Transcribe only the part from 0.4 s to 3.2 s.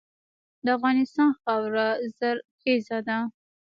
د افغانستان خاوره زرخیزه ده.